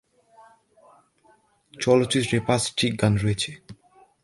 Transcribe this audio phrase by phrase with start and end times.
[1.73, 3.51] চলচ্চিত্রে পাঁচটি গান রয়েছে।